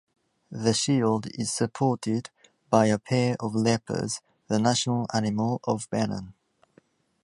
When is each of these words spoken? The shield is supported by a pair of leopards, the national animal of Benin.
The 0.49 0.73
shield 0.73 1.27
is 1.35 1.53
supported 1.53 2.31
by 2.71 2.87
a 2.87 2.97
pair 2.97 3.35
of 3.39 3.53
leopards, 3.53 4.19
the 4.47 4.57
national 4.57 5.05
animal 5.13 5.61
of 5.63 5.87
Benin. 5.91 6.33